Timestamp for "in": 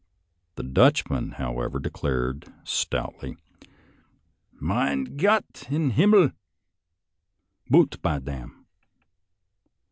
5.69-5.91